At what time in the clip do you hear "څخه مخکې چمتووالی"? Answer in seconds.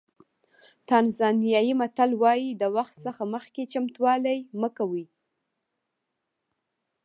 3.05-4.39